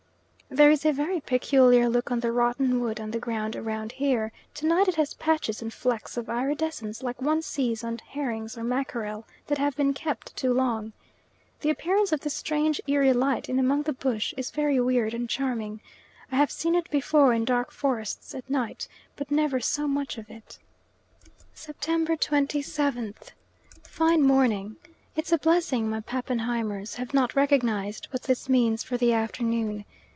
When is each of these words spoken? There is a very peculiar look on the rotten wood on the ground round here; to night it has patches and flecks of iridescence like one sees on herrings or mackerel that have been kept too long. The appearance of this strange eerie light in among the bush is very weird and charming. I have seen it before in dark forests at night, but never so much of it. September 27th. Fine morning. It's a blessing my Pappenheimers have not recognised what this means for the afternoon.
There 0.53 0.69
is 0.69 0.83
a 0.85 0.91
very 0.91 1.21
peculiar 1.21 1.87
look 1.87 2.11
on 2.11 2.19
the 2.19 2.33
rotten 2.33 2.81
wood 2.81 2.99
on 2.99 3.11
the 3.11 3.19
ground 3.21 3.55
round 3.55 3.93
here; 3.93 4.33
to 4.55 4.67
night 4.67 4.89
it 4.89 4.95
has 4.95 5.13
patches 5.13 5.61
and 5.61 5.73
flecks 5.73 6.17
of 6.17 6.27
iridescence 6.27 7.01
like 7.01 7.21
one 7.21 7.41
sees 7.41 7.85
on 7.85 7.99
herrings 7.99 8.57
or 8.57 8.63
mackerel 8.65 9.25
that 9.47 9.57
have 9.59 9.77
been 9.77 9.93
kept 9.93 10.35
too 10.35 10.53
long. 10.53 10.91
The 11.61 11.69
appearance 11.69 12.11
of 12.11 12.19
this 12.19 12.33
strange 12.33 12.81
eerie 12.85 13.13
light 13.13 13.47
in 13.47 13.59
among 13.59 13.83
the 13.83 13.93
bush 13.93 14.33
is 14.35 14.51
very 14.51 14.77
weird 14.81 15.13
and 15.13 15.29
charming. 15.29 15.79
I 16.29 16.35
have 16.35 16.51
seen 16.51 16.75
it 16.75 16.91
before 16.91 17.33
in 17.33 17.45
dark 17.45 17.71
forests 17.71 18.35
at 18.35 18.49
night, 18.49 18.89
but 19.15 19.31
never 19.31 19.61
so 19.61 19.87
much 19.87 20.17
of 20.17 20.29
it. 20.29 20.59
September 21.53 22.17
27th. 22.17 23.29
Fine 23.83 24.23
morning. 24.23 24.75
It's 25.15 25.31
a 25.31 25.37
blessing 25.37 25.89
my 25.89 26.01
Pappenheimers 26.01 26.95
have 26.95 27.13
not 27.13 27.37
recognised 27.37 28.07
what 28.11 28.23
this 28.23 28.49
means 28.49 28.83
for 28.83 28.97
the 28.97 29.13
afternoon. 29.13 29.85